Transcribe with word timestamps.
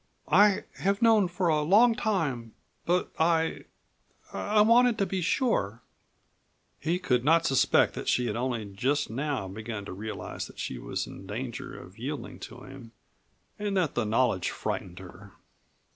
"I 0.31 0.63
have 0.79 1.03
known 1.03 1.27
for 1.27 1.47
a 1.47 1.61
long 1.61 1.93
time, 1.93 2.55
but 2.87 3.11
I 3.19 3.65
I 4.33 4.61
wanted 4.61 4.97
to 4.97 5.05
be 5.05 5.21
sure." 5.21 5.83
He 6.79 6.97
could 6.97 7.23
not 7.23 7.45
suspect 7.45 7.93
that 7.93 8.07
she 8.07 8.25
had 8.25 8.35
only 8.35 8.65
just 8.65 9.11
now 9.11 9.47
begun 9.47 9.85
to 9.85 9.93
realize 9.93 10.47
that 10.47 10.57
she 10.57 10.79
was 10.79 11.05
in 11.05 11.27
danger 11.27 11.79
of 11.79 11.99
yielding 11.99 12.39
to 12.49 12.63
him 12.63 12.93
and 13.59 13.77
that 13.77 13.93
the 13.93 14.03
knowledge 14.03 14.49
frightened 14.49 14.97
her. 14.97 15.33